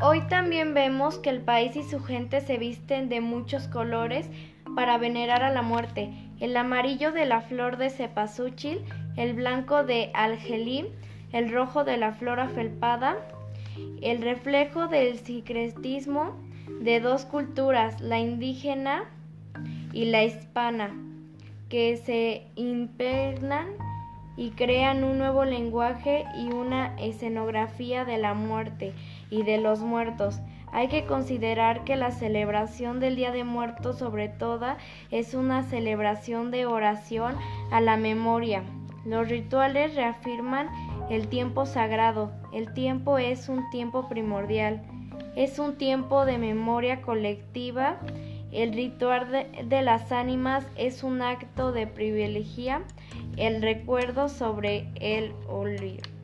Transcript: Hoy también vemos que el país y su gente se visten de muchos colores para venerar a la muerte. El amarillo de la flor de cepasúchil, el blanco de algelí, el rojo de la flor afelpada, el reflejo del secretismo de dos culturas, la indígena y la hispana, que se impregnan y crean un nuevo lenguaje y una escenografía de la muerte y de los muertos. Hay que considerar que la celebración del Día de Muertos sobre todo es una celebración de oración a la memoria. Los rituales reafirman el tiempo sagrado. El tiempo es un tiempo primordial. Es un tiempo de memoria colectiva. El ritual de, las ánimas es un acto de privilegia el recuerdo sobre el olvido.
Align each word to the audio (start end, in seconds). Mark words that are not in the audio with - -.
Hoy 0.00 0.20
también 0.28 0.74
vemos 0.74 1.18
que 1.18 1.28
el 1.28 1.40
país 1.40 1.74
y 1.74 1.82
su 1.82 2.00
gente 2.00 2.40
se 2.40 2.56
visten 2.56 3.08
de 3.08 3.20
muchos 3.20 3.66
colores 3.66 4.30
para 4.76 4.96
venerar 4.96 5.42
a 5.42 5.50
la 5.50 5.62
muerte. 5.62 6.12
El 6.38 6.56
amarillo 6.56 7.10
de 7.10 7.26
la 7.26 7.40
flor 7.40 7.78
de 7.78 7.90
cepasúchil, 7.90 8.84
el 9.16 9.34
blanco 9.34 9.82
de 9.82 10.12
algelí, 10.14 10.86
el 11.32 11.50
rojo 11.50 11.82
de 11.82 11.96
la 11.96 12.12
flor 12.12 12.38
afelpada, 12.38 13.16
el 14.00 14.22
reflejo 14.22 14.86
del 14.86 15.18
secretismo 15.18 16.36
de 16.80 17.00
dos 17.00 17.24
culturas, 17.24 18.00
la 18.00 18.20
indígena 18.20 19.02
y 19.92 20.04
la 20.04 20.22
hispana, 20.22 20.94
que 21.68 21.96
se 21.96 22.46
impregnan 22.54 23.66
y 24.36 24.50
crean 24.50 25.02
un 25.02 25.18
nuevo 25.18 25.44
lenguaje 25.44 26.24
y 26.36 26.52
una 26.52 26.94
escenografía 27.00 28.04
de 28.04 28.18
la 28.18 28.34
muerte 28.34 28.94
y 29.30 29.42
de 29.42 29.58
los 29.58 29.80
muertos. 29.80 30.40
Hay 30.72 30.88
que 30.88 31.04
considerar 31.04 31.84
que 31.84 31.96
la 31.96 32.10
celebración 32.10 33.00
del 33.00 33.16
Día 33.16 33.32
de 33.32 33.44
Muertos 33.44 33.98
sobre 33.98 34.28
todo 34.28 34.76
es 35.10 35.34
una 35.34 35.62
celebración 35.62 36.50
de 36.50 36.66
oración 36.66 37.36
a 37.70 37.80
la 37.80 37.96
memoria. 37.96 38.62
Los 39.04 39.28
rituales 39.28 39.94
reafirman 39.94 40.68
el 41.08 41.28
tiempo 41.28 41.64
sagrado. 41.64 42.30
El 42.52 42.74
tiempo 42.74 43.18
es 43.18 43.48
un 43.48 43.70
tiempo 43.70 44.08
primordial. 44.08 44.82
Es 45.36 45.58
un 45.58 45.76
tiempo 45.76 46.26
de 46.26 46.36
memoria 46.36 47.00
colectiva. 47.00 47.98
El 48.52 48.72
ritual 48.74 49.46
de, 49.64 49.82
las 49.82 50.12
ánimas 50.12 50.66
es 50.76 51.02
un 51.02 51.22
acto 51.22 51.72
de 51.72 51.86
privilegia 51.86 52.82
el 53.36 53.62
recuerdo 53.62 54.28
sobre 54.28 54.88
el 54.96 55.32
olvido. 55.48 56.17